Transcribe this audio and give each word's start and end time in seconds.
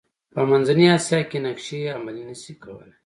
په 0.33 0.41
منځنۍ 0.49 0.85
اسیا 0.97 1.19
کې 1.29 1.37
نقشې 1.47 1.79
عملي 1.97 2.23
نه 2.29 2.35
شي 2.41 2.53
کولای. 2.63 2.91